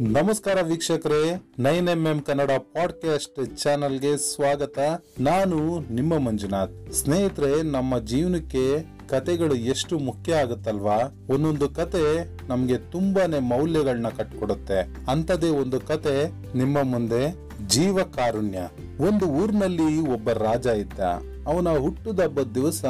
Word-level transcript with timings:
ನಮಸ್ಕಾರ 0.00 0.58
ವೀಕ್ಷಕರೇ, 0.62 1.52
nine 1.58 1.88
M 1.88 2.06
M 2.06 2.20
Kannada 2.20 2.50
podcast 2.58 3.56
ಚಾನಲ್ಗೆ 3.56 4.16
ಸ್ವಾಗತ. 4.16 4.78
ನಾನು 5.20 5.80
ನಿಮ್ಮ 5.92 6.18
ಮಂಜುನಾಥ್. 6.18 6.92
ಸ್ನೇಹಿತರೆ, 6.92 7.62
ನಮ್ಮ 7.62 7.98
ಜೀವನಕ್ಕೆ 7.98 8.78
ಕತೆಗಳು 9.08 9.54
ಎಷ್ಟು 9.54 9.98
ಮುಖ್ಯ 9.98 10.34
ಆಗುತ್ತಲ್ವಾ? 10.34 10.98
ಒಂದೊಂದು 11.28 11.68
ಕತೆ 11.68 12.28
ನಮ್ಗೆ 12.48 12.78
ತುಂಬಾನೇ 12.78 13.38
ಮೌಲ್ಯಗಳನ್ನ 13.38 14.08
ಕಟ್ಕೊಡುತ್ತೆ. 14.08 14.88
ಅಂತದೇ 15.08 15.48
ಒಂದು 15.48 15.80
ಕತೆ 15.80 16.28
ನಿಮ್ಮ 16.56 16.82
ಮುಂದೆ 16.82 17.34
ಜೀವ 17.66 18.02
ಕಾರುಣ್ಯ 18.02 18.58
ಒಂದು 19.00 19.26
ಊರಿನಲ್ಲಿ 19.26 20.00
ಒಬ್ಬ 20.00 20.30
ರಾಜ 20.30 20.66
ಇದ್ದ. 20.66 21.00
ಅವನ 21.46 21.68
ಹುಟ್ಟುದಬ್ಬದ 21.68 22.46
ದಿವಸ 22.54 22.84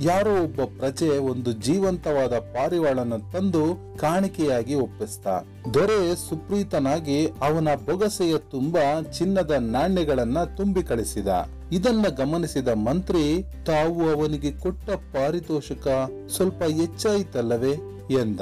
ಯಾರೋ 0.00 0.42
ಒಬ್ಬ 0.42 0.60
ಪ್ರಜೆ 0.78 1.18
ಒಂದು 1.18 1.52
ಜೀವಂತವಾದ 1.52 2.38
ಪಾರಿವಾಳನ 2.38 3.12
ತಂದು 3.32 3.96
ಕಾಣಿಕೆಯಾಗಿ 3.98 4.74
ಒಪ್ಪಿಸ್ತ 4.74 5.26
ದೊರೆ 5.74 6.28
ಸುಪ್ರೀತನಾಗಿ 6.28 7.26
ಅವನ 7.26 7.68
ಬೊಗಸೆಯ 7.86 8.38
ತುಂಬಾ 8.38 9.02
ಚಿನ್ನದ 9.02 9.50
ನಾಣ್ಯಗಳನ್ನ 9.50 10.44
ತುಂಬಿ 10.44 10.82
ಕಳಿಸಿದ. 10.82 11.28
ಇದನ್ನ 11.72 12.02
ಗಮನಿಸಿದ 12.02 12.68
ಮಂತ್ರಿ, 12.68 13.42
ತಾವು 13.66 14.08
ಅವನಿಗೆ 14.08 14.52
ಕೊಟ್ಟ 14.52 14.90
ಪಾರಿತೋಷಕ 14.90 16.10
ಸ್ವಲ್ಪ 16.36 16.62
ಹೆಚ್ಚಾಯಿತಲ್ಲವೇ? 16.62 17.72
ಎಂದ. 18.20 18.40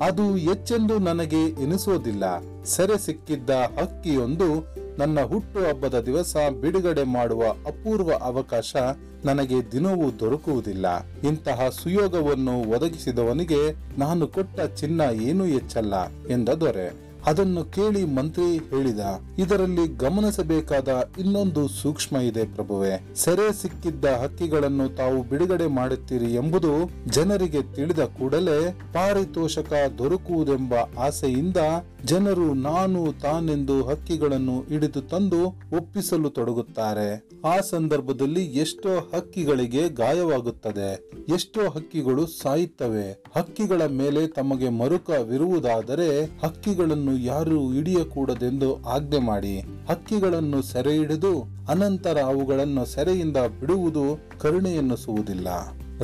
ಅದು 0.00 0.36
ಹೆಚ್ಚೆಂದು 0.36 0.98
ನನಗೆ 0.98 1.44
ಎನಿಸೋದಿಲ್ಲ. 1.62 2.24
ಸೆರೆ 2.64 2.98
ಸಿಕ್ಕಿದ್ದ 2.98 3.50
ಹಕ್ಕಿಯೊಂದು 3.50 4.66
ನನ್ನ 4.98 5.20
ಹುಟ್ಟು 5.20 5.60
ಹಬ್ಬದ 5.60 6.00
ದಿವಸ 6.00 6.36
ಬಿಡುಗಡೆ 6.60 7.02
ಮಾಡುವ 7.02 7.44
ಅಪೂರ್ವ 7.44 8.10
ಅವಕಾಶ 8.20 8.76
ನನಗೆ 9.24 9.72
ದಿನವೂ 9.72 10.18
ದೊರಕುವುದಿಲ್ಲ. 10.20 11.06
ಇಂತಹ 11.28 11.68
ಸುಯೋಗವನ್ನು 11.68 12.70
ಒದಗಿಸಿದವನಿಗೆ 12.70 13.72
ನಾನು 13.98 14.26
ಕೊಟ್ಟ 14.26 14.60
ಚಿನ್ನ 14.60 15.00
ಏನೂ 15.00 15.44
ಹೆಚ್ಚಲ್ಲ 15.44 15.94
ಎಂದ 16.30 16.48
ದೊರೆ. 16.48 17.13
ಅದನ್ನು 17.26 17.62
ಕೇಳಿ 17.76 18.02
ಮಂತ್ರಿ 18.16 18.46
ಹೇಳಿದ, 18.70 19.02
ಇದರಲ್ಲಿ 19.38 19.84
ಗಮನಿಸಬೇಕಾದ 19.96 20.88
ಇನ್ನೊಂದು 21.18 21.62
ಸೂಕ್ಷ್ಮ 21.80 22.16
ಇದೆ 22.30 22.44
ಪ್ರಭುವೆ. 22.54 22.92
ಸೆರೆ 23.22 23.48
ಸಿಕ್ಕಿದ್ದ 23.60 24.04
ಹಕ್ಕಿಗಳನ್ನು 24.22 24.86
ತಾವು 24.96 25.18
ಬಿಡುಗಡೆ 25.22 25.68
ಮಾಡುತ್ತೀರಿ 25.78 26.30
ಎಂಬುದು 26.34 26.72
ಜನರಿಗೆ 27.10 27.62
ತಿಳಿದ 27.76 28.04
ಕೂಡಲೇ 28.18 28.58
ಪಾರಿತೋಷಕ 28.92 29.72
ದೊರಕುವುದೆಂಬ 29.98 30.74
ಆಸೆಯಿಂದ 30.98 31.60
ಜನರು 32.04 32.46
ನಾನು 32.62 33.00
ತಾನೆಂದು 33.20 33.76
ಹಕ್ಕಿಗಳನ್ನು 33.82 34.56
ಹಿಡಿದು 34.62 35.02
ತಂದು 35.12 35.40
ಒಪ್ಪಿಸಲು 35.78 36.28
ತೊಡಗುತ್ತಾರೆ. 36.30 37.08
ಆ 37.44 37.54
ಸಂದರ್ಭದಲ್ಲಿ 37.70 38.42
ಎಷ್ಟೋ 38.62 38.92
ಹಕ್ಕಿಗಳಿಗೆ 39.14 39.82
ಗಾಯವಾಗುತ್ತದೆ, 40.00 40.90
ಎಷ್ಟೋ 41.34 41.62
ಹಕ್ಕಿಗಳು 41.68 42.24
ಸಾಯುತ್ತವೆ. 42.40 43.06
ಹಕ್ಕಿಗಳ 43.36 43.82
ಮೇಲೆ 44.00 44.22
ತಮಗೆ 44.38 44.68
ಮರುಕವಿರುವುದಾದರೆ 44.80 46.10
ಹಕ್ಕಿಗಳನ್ನು 46.44 47.13
ಯಾರು 47.16 47.72
ಹಿಡಿಯಕೂಡದೆಂದು 47.72 48.82
ಆಜ್ಞೆ 48.82 49.18
ಮಾಡಿ 49.18 49.60
ಹಕ್ಕಿಗಳನ್ನು 49.88 50.62
ಸೆರೆ 50.62 50.92
ಹಿಡಿದು 50.92 51.48
ಅನಂತರ 51.68 52.18
ಅವುಗಳನ್ನು 52.18 52.84
ಸೆರೆಯಿಂದ 52.84 53.36
ಬಿಡುವುದು 53.36 54.20
ಕರುಣೆಯೆನ್ನಿಸುವುದಿಲ್ಲ 54.40 55.48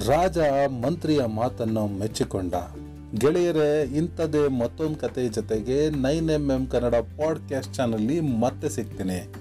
ರಾಜ 0.07 0.39
ಮಂತ್ರಿಯ 0.85 1.21
ಮಾತನ್ನು 1.27 1.87
ಮೆಚ್ಚಿಕೊಂಡ. 1.87 2.55
ಗೆಳೆಯರೇ 3.19 3.83
ಇಂಥದೇ 3.97 4.49
ಮತ್ತೊಂದು 4.49 4.97
ಕತೆ 4.97 5.29
ಜೊತೆಗೆ 5.29 5.91
nine 5.91 6.31
M 6.31 6.51
M 6.51 6.67
Kannada 6.67 6.95
podcast 6.95 7.75
ಚಾನಲ್ಲಿ 7.75 8.21
ಮತ್ತೆ 8.21 8.69
ಸಿಗ್ತೀನಿ. 8.69 9.35